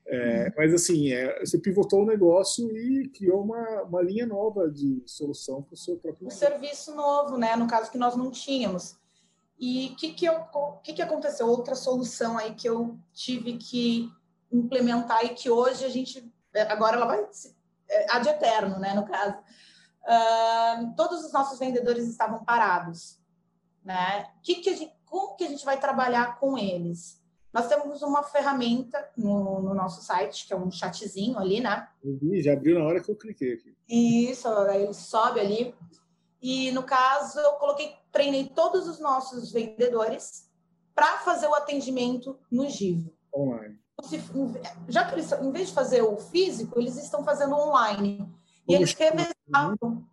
[0.08, 5.02] É, mas assim, é, você pivotou o negócio e criou uma, uma linha nova de
[5.06, 7.56] solução para o seu próprio Um serviço novo, né?
[7.56, 8.96] No caso que nós não tínhamos.
[9.58, 10.26] E o que, que,
[10.84, 11.48] que, que aconteceu?
[11.48, 14.08] Outra solução aí que eu tive que
[14.52, 16.32] implementar e que hoje a gente.
[16.54, 17.26] É, agora ela vai.
[17.88, 18.94] É, ad eterno, né?
[18.94, 19.36] No caso
[20.06, 23.18] uh, todos os nossos vendedores estavam parados.
[23.84, 24.28] Né?
[24.42, 27.22] Que que gente, como que a gente vai trabalhar com eles?
[27.56, 31.88] Nós temos uma ferramenta no, no, nosso site, que é um chatzinho ali, né?
[32.04, 33.74] Eu vi, já abriu na hora que eu cliquei aqui.
[33.88, 35.74] Isso, aí ele sobe ali.
[36.42, 40.50] E no caso, eu coloquei, treinei todos os nossos vendedores
[40.94, 43.10] para fazer o atendimento no Givo.
[43.34, 43.78] Online.
[44.86, 48.30] Já que eles, em vez de fazer o físico, eles estão fazendo online.
[48.68, 50.06] E eles revezavam.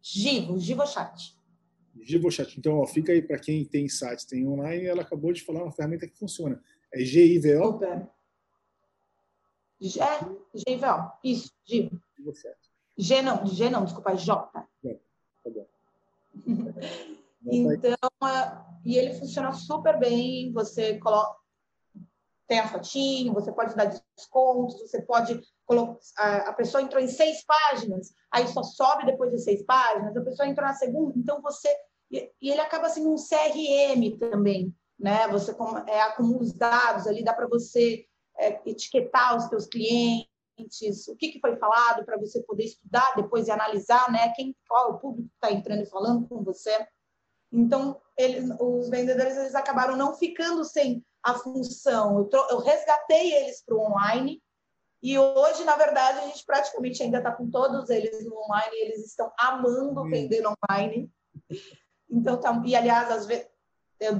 [0.00, 1.38] Givo, GivoChat.
[2.04, 2.58] GivoChat.
[2.58, 5.72] Então, ó, fica aí para quem tem site, tem online, ela acabou de falar uma
[5.72, 6.62] ferramenta que funciona.
[6.92, 7.82] É GIVO?
[7.84, 8.08] É,
[10.54, 11.12] GIVO.
[11.24, 12.00] Isso, Givo.
[12.16, 12.56] GivoChat.
[12.96, 14.68] G não, G não, desculpa, J.
[14.84, 14.98] É,
[15.42, 15.66] tá bom.
[17.46, 20.52] então, é, e ele funciona super bem.
[20.52, 21.36] Você coloca,
[22.46, 25.98] tem a fotinho, você pode dar descontos, você pode colocar.
[26.18, 30.48] A pessoa entrou em seis páginas, aí só sobe depois de seis páginas, a pessoa
[30.48, 31.68] entrou na segunda, então você.
[32.12, 35.26] E ele acaba sendo um CRM também, né?
[35.28, 35.54] Você
[35.86, 38.04] é, acumula os dados ali, dá para você
[38.38, 40.28] é, etiquetar os seus clientes,
[41.08, 44.32] o que, que foi falado para você poder estudar depois e analisar, né?
[44.36, 46.86] Quem, qual é o público que está entrando e falando com você.
[47.50, 48.00] Então,
[48.60, 52.28] os vendedores eles acabaram não ficando sem a função.
[52.32, 54.42] Eu, eu resgatei eles para o online
[55.02, 58.76] e hoje, na verdade, a gente praticamente ainda está com todos eles no online.
[58.76, 61.10] Eles estão amando vender online.
[62.12, 63.50] Então, tá, e aliás, às vezes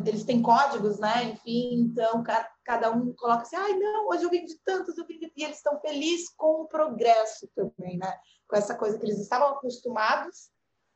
[0.07, 1.25] eles têm códigos, né?
[1.25, 2.23] Enfim, então
[2.65, 5.31] cada um coloca assim, ai não, hoje eu vendi tantos, eu vendi...
[5.37, 8.13] e eles estão felizes com o progresso também, né?
[8.49, 10.51] Com essa coisa que eles estavam acostumados.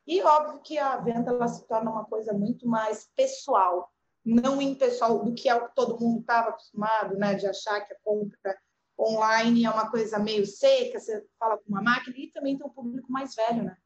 [0.06, 3.90] E óbvio que a venda ela se torna uma coisa muito mais pessoal
[4.24, 7.92] não impessoal do que é o que todo mundo estava acostumado, né, de achar que
[7.92, 8.58] a compra
[8.98, 12.70] online é uma coisa meio seca, você fala com uma máquina, e também tem um
[12.70, 13.76] público mais velho, né,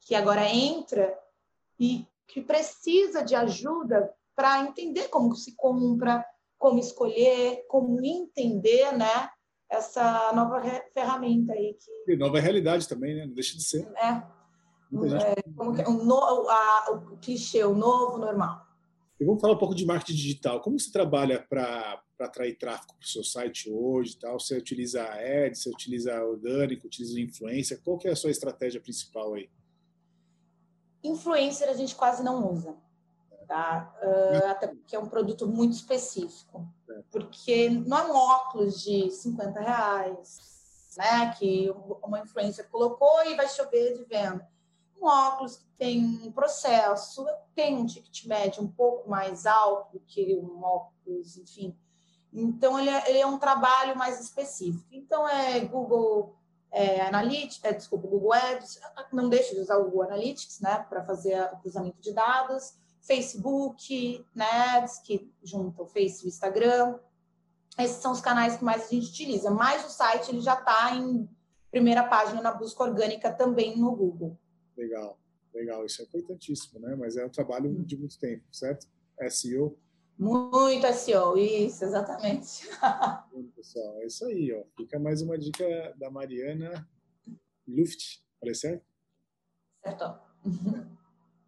[0.00, 1.16] que agora entra
[1.78, 6.24] e que precisa de ajuda para entender como se compra,
[6.58, 9.28] como escolher, como entender, né,
[9.68, 10.60] essa nova
[10.92, 13.26] ferramenta aí que e nova realidade também, né?
[13.26, 13.86] Não deixa de ser.
[13.96, 14.08] É.
[14.08, 18.66] é como que, o, no, a, o clichê, o novo normal.
[19.20, 20.60] E vamos falar um pouco de marketing digital.
[20.60, 24.18] Como você trabalha para atrair tráfego para o seu site hoje?
[24.18, 24.40] Tal?
[24.40, 27.78] Você utiliza ads, você utiliza orgânico, utiliza influência?
[27.84, 29.48] Qual que é a sua estratégia principal aí?
[31.02, 32.76] Influencer a gente quase não usa,
[33.46, 33.94] tá?
[34.02, 36.66] Uh, até porque é um produto muito específico.
[37.10, 40.38] Porque não é um óculos de 50 reais,
[40.96, 41.34] né?
[41.38, 44.48] Que uma influencer colocou e vai chover de venda
[45.00, 50.00] um óculos que tem um processo, tem um ticket médio um pouco mais alto do
[50.00, 51.74] que um óculos, enfim.
[52.32, 54.86] Então, ele é, ele é um trabalho mais específico.
[54.92, 56.36] Então, é Google
[56.72, 58.80] é, Analytics, é, desculpa, Google Ads,
[59.12, 64.24] não deixe de usar o Google Analytics, né, para fazer o cruzamento de dados, Facebook,
[64.34, 66.98] né, Ads, que junta o Face e o Instagram.
[67.78, 69.50] Esses são os canais que mais a gente utiliza.
[69.50, 71.28] Mas o site ele já está em
[71.70, 74.38] primeira página na busca orgânica também no Google.
[74.76, 75.18] Legal,
[75.54, 75.84] legal.
[75.84, 76.94] Isso é importantíssimo, né?
[76.96, 78.86] Mas é um trabalho de muito tempo, certo?
[79.30, 79.78] SEO.
[80.20, 82.68] Muito SEO, isso, exatamente.
[83.56, 84.62] Pessoal, é isso aí, ó.
[84.76, 86.86] Fica mais uma dica da Mariana
[87.66, 88.84] Luft, falei certo?
[89.82, 90.20] Certo.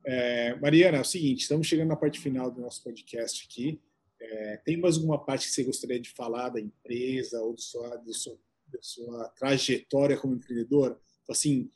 [0.07, 3.79] É, Mariana, é o seguinte, estamos chegando na parte final do nosso podcast aqui.
[4.19, 7.97] É, tem mais alguma parte que você gostaria de falar da empresa ou da sua,
[7.99, 10.99] da sua, da sua trajetória como empreendedor?
[11.29, 11.71] Assim,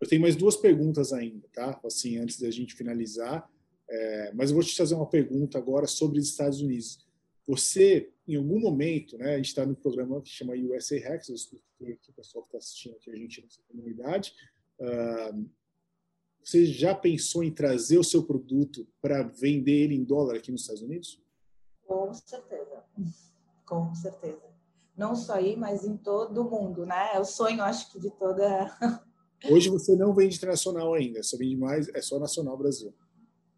[0.00, 1.78] eu tenho mais duas perguntas ainda, tá?
[1.84, 3.46] Assim, antes da gente finalizar.
[3.88, 7.06] É, mas eu vou te fazer uma pergunta agora sobre os Estados Unidos.
[7.46, 11.34] Você, em algum momento, né, a gente está no programa que chama USA Hacks, eu
[11.34, 14.32] expliquei aqui o pessoal que está assistindo aqui a gente nessa comunidade.
[14.78, 15.48] Uh,
[16.42, 20.62] você já pensou em trazer o seu produto para vender ele em dólar aqui nos
[20.62, 21.20] Estados Unidos?
[21.86, 22.84] Com certeza,
[23.66, 24.52] com certeza.
[24.96, 27.10] Não só aí, mas em todo o mundo, né?
[27.14, 28.78] É o sonho, acho que, de toda
[29.50, 32.94] Hoje você não vende internacional ainda, só vende mais, é só nacional Brasil.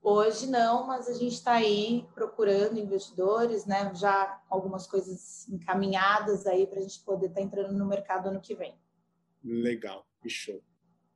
[0.06, 3.90] Hoje não, mas a gente está aí procurando investidores, né?
[3.94, 8.38] Já algumas coisas encaminhadas aí para a gente poder estar tá entrando no mercado ano
[8.38, 8.74] que vem.
[9.42, 10.62] Legal, que show.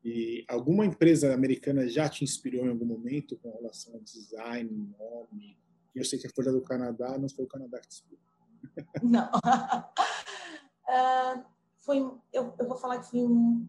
[0.03, 5.59] E alguma empresa americana já te inspirou em algum momento com relação ao design, nome?
[5.95, 8.25] Eu sei que a Folha do Canadá não foi o Canadá que te inspirou.
[9.03, 9.29] Não.
[10.89, 11.45] uh,
[11.85, 11.99] foi,
[12.33, 13.69] eu, eu vou falar que foi um,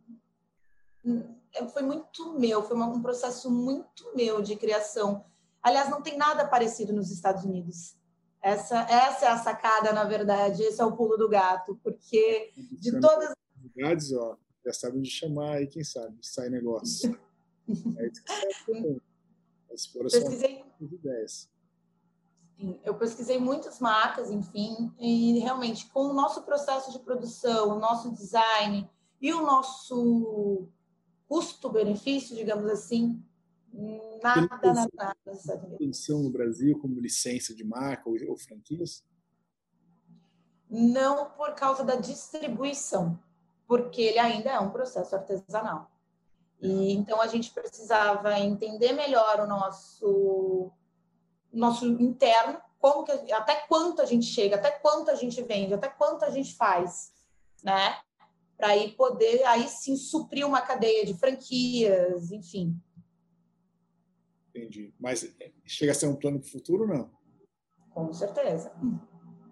[1.73, 5.25] foi muito meu, foi um processo muito meu de criação.
[5.61, 7.97] Aliás, não tem nada parecido nos Estados Unidos.
[8.41, 12.99] Essa, essa é a sacada, na verdade, esse é o pulo do gato, porque de
[12.99, 13.33] todas
[13.83, 17.19] as ó, já sabe onde chamar aí, quem sabe, sai negócio.
[17.97, 18.23] é isso
[18.65, 18.99] que
[19.71, 21.49] Exploração pesquisei, de ideias.
[22.57, 27.79] Sim, eu pesquisei muitas marcas, enfim, e realmente com o nosso processo de produção, o
[27.79, 28.89] nosso design
[29.21, 30.67] e o nosso
[31.29, 33.23] custo-benefício, digamos assim,
[34.21, 35.15] nada, nada, nada
[35.79, 39.03] nos no Brasil como licença de marca ou, ou franquias?
[40.67, 43.17] Não por causa da distribuição,
[43.67, 45.91] porque ele ainda é um processo artesanal.
[46.59, 50.71] E então a gente precisava entender melhor o nosso
[51.51, 55.87] nosso interno, como que até quanto a gente chega, até quanto a gente vende, até
[55.89, 57.11] quanto a gente faz,
[57.63, 57.99] né?
[58.59, 62.77] Para aí poder aí sim suprir uma cadeia de franquias, enfim.
[64.49, 64.93] Entendi.
[64.99, 65.33] Mas
[65.65, 67.09] chega a ser um plano para o futuro, não?
[67.91, 68.69] Com certeza.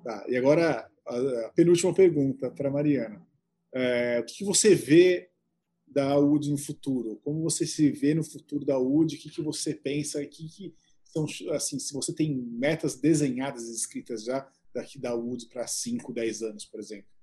[0.04, 0.26] Tá.
[0.28, 3.26] E agora a penúltima pergunta para Mariana.
[3.74, 5.32] É, o que você vê
[5.88, 7.22] da UD no futuro?
[7.24, 9.16] Como você se vê no futuro da UD?
[9.16, 10.22] O que, que você pensa?
[10.22, 11.80] O que, que são assim?
[11.80, 16.82] Se você tem metas desenhadas, escritas já daqui da UD para 5, 10 anos, por
[16.82, 17.17] exemplo?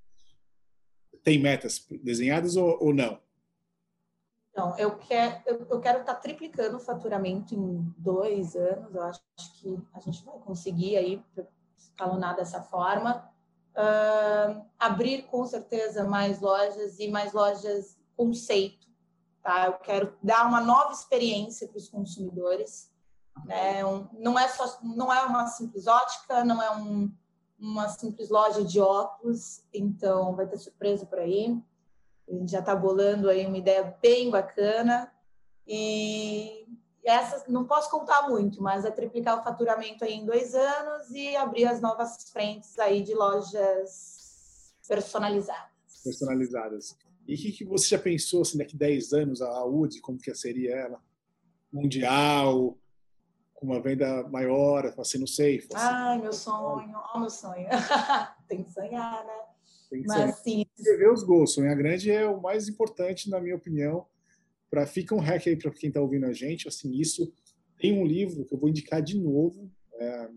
[1.22, 3.18] Tem metas desenhadas ou, ou não?
[4.57, 8.94] Não, eu quero, eu, quero estar tá triplicando o faturamento em dois anos.
[8.94, 9.20] Eu acho
[9.61, 11.22] que a gente vai conseguir aí
[11.77, 13.29] escalonar dessa forma.
[13.77, 18.87] Uh, abrir com certeza mais lojas e mais lojas conceito.
[19.42, 19.66] Tá?
[19.66, 22.92] Eu quero dar uma nova experiência para os consumidores.
[23.44, 23.85] Né?
[23.85, 27.12] Um, não é só, não é uma simples ótica, não é um
[27.58, 31.56] uma simples loja de óculos, então vai ter surpresa por aí.
[32.28, 35.12] A gente já está bolando aí uma ideia bem bacana
[35.66, 36.66] e
[37.04, 41.36] essa não posso contar muito, mas é triplicar o faturamento aí em dois anos e
[41.36, 45.70] abrir as novas frentes aí de lojas personalizadas.
[46.02, 46.96] Personalizadas.
[47.26, 50.18] E o que, que, você já pensou assim, daqui a 10 anos a UD, como
[50.18, 51.02] que seria ela?
[51.72, 52.76] Mundial,
[53.64, 55.58] uma venda maior, assim, não sei.
[55.58, 57.66] Assim, Ai, meu sonho, ó, meu sonho.
[58.48, 59.40] Tem que sonhar, né?
[59.90, 60.64] Tem que Mas, sim.
[60.76, 64.06] Escrever os gols, sonhar grande é o mais importante, na minha opinião.
[64.70, 67.32] Para fica um hack aí para quem está ouvindo a gente, assim, isso
[67.78, 69.70] Tem um livro que eu vou indicar de novo.
[69.94, 70.28] É,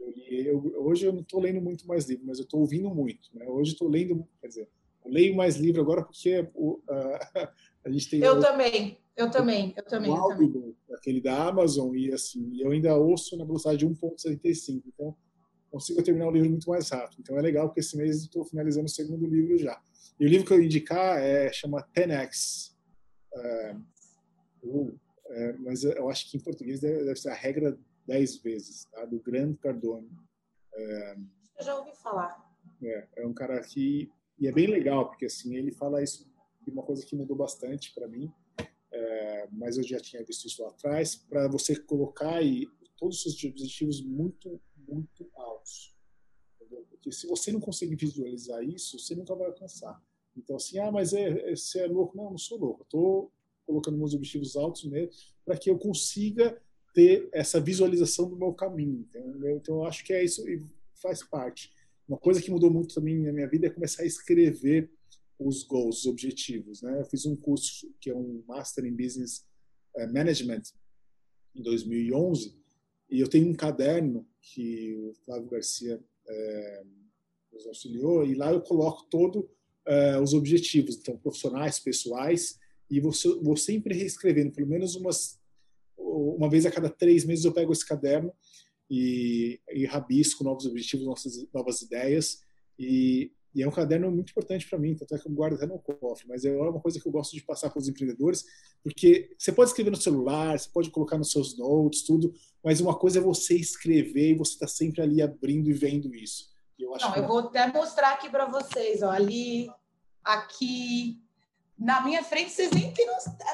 [0.00, 0.12] eu
[0.46, 3.28] eu, hoje eu não estou lendo muito mais livro, mas eu estou ouvindo muito.
[3.34, 3.46] Né?
[3.48, 4.68] Hoje estou lendo, quer dizer,
[5.04, 7.52] eu leio mais livro agora porque o, a,
[7.84, 8.20] a gente tem.
[8.20, 10.10] Eu o, também, eu também, eu também.
[10.10, 10.76] O também.
[10.94, 14.82] aquele da Amazon, e assim, eu ainda ouço na velocidade de 1,75.
[14.86, 15.16] Então,
[15.70, 17.20] consigo terminar o livro muito mais rápido.
[17.20, 19.80] Então, é legal porque esse mês estou finalizando o segundo livro já.
[20.18, 22.72] E o livro que eu indicar é, chama 10x.
[23.34, 23.76] É,
[25.30, 29.04] é, mas eu acho que em português deve, deve ser a regra 10 vezes, tá?
[29.04, 30.10] do Grande Cardone.
[30.74, 31.16] É,
[31.58, 32.50] eu já ouvi falar.
[32.82, 36.30] É, é um cara que e é bem legal porque assim ele fala isso
[36.64, 38.32] de uma coisa que mudou bastante para mim,
[38.92, 43.22] é, mas eu já tinha visto isso lá atrás para você colocar aí todos os
[43.22, 45.94] seus objetivos muito muito altos,
[46.54, 46.84] entendeu?
[46.90, 50.02] porque se você não conseguir visualizar isso, você nunca vai alcançar.
[50.36, 52.16] Então assim, ah, mas é, é você é louco?
[52.16, 52.82] Não, não sou louco.
[52.82, 53.32] Estou
[53.66, 55.12] colocando meus objetivos altos mesmo
[55.44, 56.60] para que eu consiga
[56.92, 59.00] ter essa visualização do meu caminho.
[59.00, 59.56] Entendeu?
[59.56, 60.62] Então, eu acho que é isso e
[60.94, 61.72] faz parte.
[62.06, 64.90] Uma coisa que mudou muito também na minha vida é começar a escrever
[65.38, 66.82] os goals, os objetivos.
[66.82, 67.00] Né?
[67.00, 69.44] Eu fiz um curso que é um Master in Business
[69.96, 70.62] eh, Management
[71.54, 72.56] em 2011
[73.10, 76.84] e eu tenho um caderno que o Flávio Garcia é,
[77.52, 79.44] nos auxiliou e lá eu coloco todos
[79.86, 82.58] é, os objetivos, então profissionais, pessoais
[82.90, 83.12] e vou,
[83.42, 85.38] vou sempre reescrevendo, pelo menos umas
[85.96, 88.32] uma vez a cada três meses eu pego esse caderno
[88.90, 92.40] e, e rabisco novos objetivos, nossas novas ideias
[92.78, 95.66] e, e é um caderno muito importante para mim, tanto é que eu guardo até
[95.66, 98.44] no cofre, mas é uma coisa que eu gosto de passar para os empreendedores,
[98.82, 102.34] porque você pode escrever no celular, você pode colocar nos seus notes, tudo,
[102.64, 106.50] mas uma coisa é você escrever e você está sempre ali abrindo e vendo isso.
[106.78, 109.70] Eu Não, eu vou até mostrar aqui para vocês, ó, ali,
[110.24, 111.22] aqui,
[111.78, 113.06] na minha frente, vocês nem tem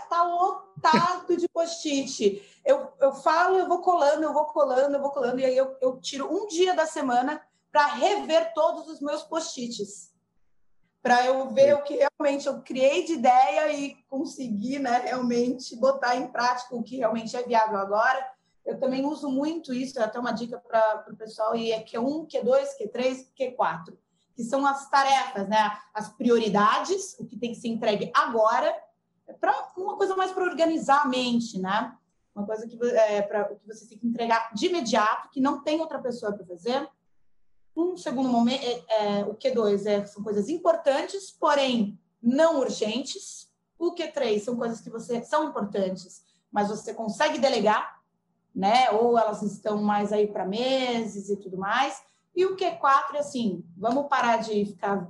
[0.09, 2.42] tá lotado de post-it.
[2.64, 5.76] Eu, eu falo, eu vou colando, eu vou colando, eu vou colando, e aí eu,
[5.80, 7.42] eu tiro um dia da semana
[7.79, 10.12] para rever todos os meus post-its.
[11.01, 16.16] Para eu ver o que realmente eu criei de ideia e conseguir né, realmente botar
[16.16, 18.33] em prática o que realmente é viável agora.
[18.66, 22.26] Eu também uso muito isso, é até uma dica para o pessoal, e é Q1,
[22.29, 23.97] Q2, Q3, Q4
[24.35, 25.76] que são as tarefas, né?
[25.93, 28.72] As prioridades, o que tem que ser entregue agora,
[29.26, 31.97] é para uma coisa mais para organizar a mente, né?
[32.35, 35.62] Uma coisa que é para o que você tem que entregar de imediato, que não
[35.62, 36.89] tem outra pessoa para fazer.
[37.79, 43.49] Um segundo momento, é, é, o Q2 é, são coisas importantes, porém não urgentes.
[43.79, 48.03] O Q3 são coisas que você são importantes, mas você consegue delegar,
[48.53, 48.91] né?
[48.91, 52.03] Ou elas estão mais aí para meses e tudo mais.
[52.35, 55.09] E o Q4 é assim, vamos parar de ficar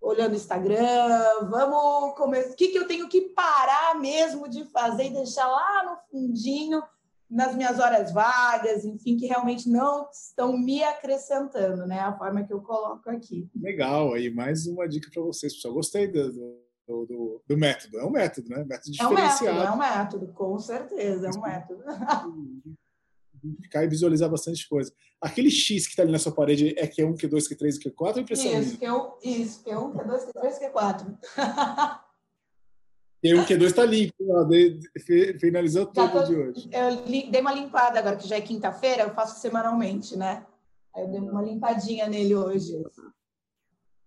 [0.00, 2.50] olhando o Instagram, vamos começar.
[2.50, 6.82] O que, que eu tenho que parar mesmo de fazer e deixar lá no fundinho,
[7.30, 12.00] nas minhas horas vagas, enfim, que realmente não estão me acrescentando, né?
[12.00, 13.48] A forma que eu coloco aqui.
[13.54, 15.74] Legal, aí mais uma dica para vocês, pessoal.
[15.74, 17.98] Gostei do, do, do, do, método.
[17.98, 18.64] É um método, né?
[18.64, 19.60] Método diferenciado.
[19.60, 21.84] É um método, é um método, com certeza, é um método.
[23.42, 24.92] identificar e visualizar bastante coisa.
[25.20, 28.60] Aquele X que está ali na sua parede é Q1, Q2, Q3, Q4 ou impressão
[28.60, 32.00] Isso, Q1, isso, Q1, Q2, Q3, Q4.
[33.24, 34.14] Q1, Q2 está limpo,
[35.40, 36.70] finalizou todo tô, de hoje.
[36.72, 40.46] Eu dei uma limpada agora, que já é quinta-feira, eu faço semanalmente, né?
[40.94, 42.80] Aí eu dei uma limpadinha nele hoje.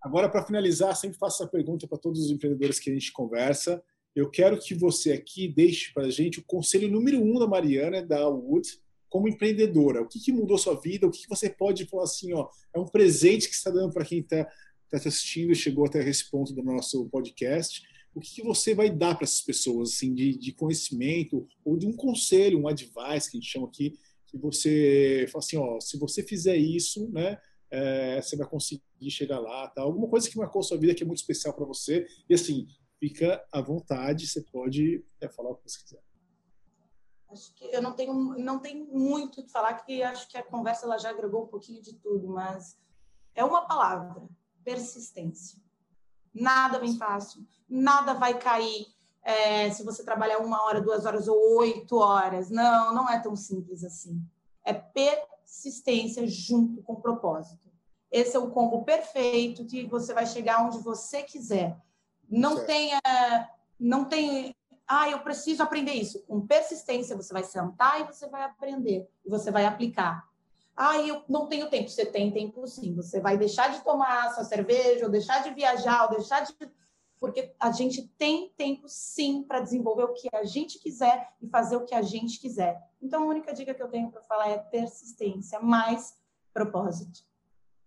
[0.02, 3.84] Agora, para finalizar, sempre faço essa pergunta para todos os empreendedores que a gente conversa.
[4.16, 8.02] Eu quero que você aqui deixe para a gente o conselho número um da Mariana,
[8.02, 8.68] da Wood,
[9.10, 10.02] como empreendedora?
[10.02, 11.06] O que, que mudou sua vida?
[11.06, 14.06] O que, que, você pode falar assim, ó, é um presente que está dando para
[14.06, 14.46] quem está
[14.90, 17.84] tá assistindo e chegou até esse ponto do nosso podcast?
[18.14, 21.94] O que, você vai dar para essas pessoas, assim, de, de, conhecimento ou de um
[21.94, 23.98] conselho, um advice que a gente chama aqui,
[24.28, 27.40] que você fala assim, ó, se você fizer isso, né,
[27.70, 29.82] é, você vai conseguir chegar lá, tá?
[29.82, 32.68] Alguma coisa que marcou sua vida que é muito especial para você e assim,
[33.00, 36.04] fica à vontade, você pode é, falar o que você quiser.
[37.30, 40.44] Acho que eu não tenho, não tenho muito o que falar, que acho que a
[40.44, 42.78] conversa ela já agregou um pouquinho de tudo, mas
[43.34, 44.28] é uma palavra:
[44.66, 45.61] persistência.
[46.34, 48.88] Nada vem fácil, nada vai cair
[49.24, 52.50] é, se você trabalhar uma hora, duas horas ou oito horas.
[52.50, 54.22] Não, não é tão simples assim.
[54.64, 57.70] É persistência junto com propósito.
[58.10, 61.78] Esse é o combo perfeito que você vai chegar onde você quiser.
[62.30, 62.68] Não certo.
[62.68, 63.02] tenha,
[63.80, 64.56] não tem
[64.94, 66.22] ah, eu preciso aprender isso.
[66.24, 69.10] Com persistência, você vai sentar e você vai aprender.
[69.26, 70.28] E você vai aplicar.
[70.76, 71.90] Ah, eu não tenho tempo.
[71.90, 72.96] Você tem tempo sim.
[72.96, 76.54] Você vai deixar de tomar sua cerveja, ou deixar de viajar, ou deixar de
[77.22, 81.76] porque a gente tem tempo sim para desenvolver o que a gente quiser e fazer
[81.76, 82.82] o que a gente quiser.
[83.00, 86.18] Então, a única dica que eu tenho para falar é persistência mais
[86.52, 87.22] propósito.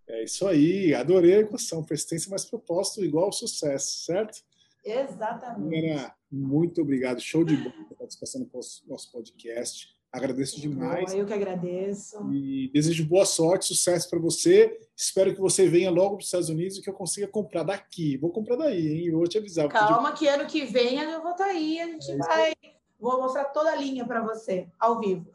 [0.07, 4.41] É isso aí, adorei a equação, persistência mais propósito igual sucesso, certo?
[4.85, 6.13] Exatamente.
[6.31, 8.51] Muito obrigado, show de bola participação no
[8.87, 9.94] nosso podcast.
[10.15, 11.13] Agradeço demais.
[11.13, 12.33] Eu que agradeço.
[12.33, 14.79] E desejo boa sorte, sucesso para você.
[14.97, 18.17] Espero que você venha logo para os Estados Unidos e que eu consiga comprar daqui.
[18.19, 19.07] Vou comprar daí, hein?
[19.09, 19.69] Eu vou te avisar.
[19.69, 21.81] Calma, que ano que vem eu vou estar tá aí.
[21.81, 22.53] A gente é vai.
[22.97, 25.29] Vou mostrar toda a linha para você, ao vivo.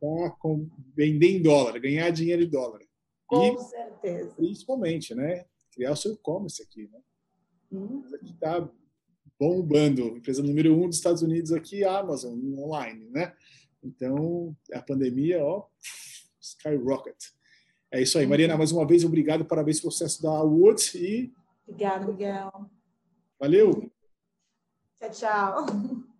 [0.00, 2.80] Tá com, vender em dólar, ganhar dinheiro em dólar.
[3.26, 4.34] Com e, certeza.
[4.36, 5.44] Principalmente, né?
[5.70, 6.98] Criar o seu e-commerce aqui, né?
[7.70, 8.02] Hum.
[8.14, 8.66] Aqui está
[9.38, 10.16] bombando.
[10.16, 13.34] Empresa número um dos Estados Unidos aqui, Amazon, online, né?
[13.82, 15.66] Então, a pandemia, ó,
[16.40, 17.16] skyrocket.
[17.90, 18.26] É isso aí.
[18.26, 21.32] Mariana, mais uma vez, obrigado, parabéns pelo sucesso da Woods e...
[21.66, 22.70] Obrigada, Miguel.
[23.38, 23.90] Valeu.
[25.00, 26.11] Tchau, tchau.